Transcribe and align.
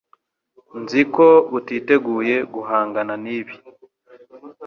Nzi 0.81 1.01
ko 1.15 1.27
utiteguye 1.57 2.35
guhangana 2.53 3.13
nibi 3.23 3.55